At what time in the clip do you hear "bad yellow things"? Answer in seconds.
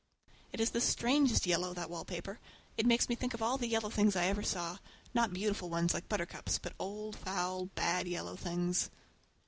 7.75-8.89